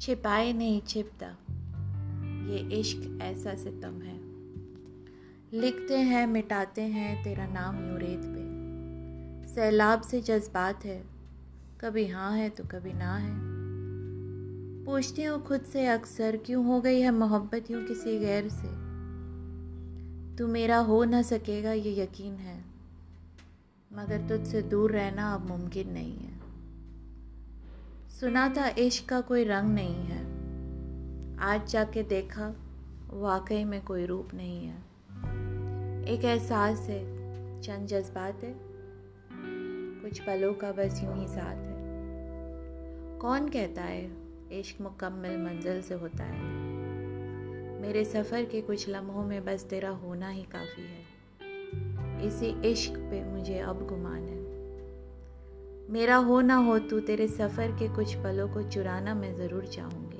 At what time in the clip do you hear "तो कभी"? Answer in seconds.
12.50-12.92